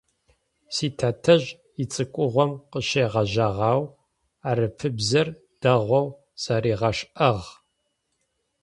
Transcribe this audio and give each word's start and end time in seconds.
Ситэтэжъ 0.75 1.47
ицӏыкӏугъом 1.81 2.51
къыщегъэжьагъэу 2.71 3.81
арапыбзэр 4.49 5.27
дэгъоу 5.61 6.07
зэригъэшӏагъ. 6.41 7.47